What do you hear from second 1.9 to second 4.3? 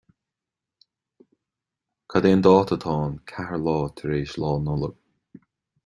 Cad é an dáta atá ann ceathair lá tar